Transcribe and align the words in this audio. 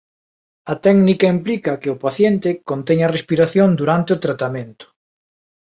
A 0.73 0.75
técnica 0.85 1.31
implica 1.35 1.79
que 1.81 1.89
o 1.95 1.99
paciente 2.05 2.49
conteña 2.69 3.05
a 3.07 3.13
respiración 3.17 3.69
durante 3.81 4.09
o 4.15 4.21
tratamento. 4.25 4.85